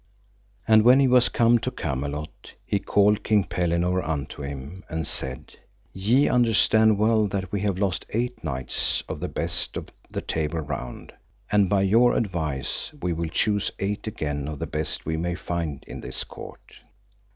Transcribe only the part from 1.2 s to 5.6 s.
come to Camelot he called King Pellinore unto him, and said,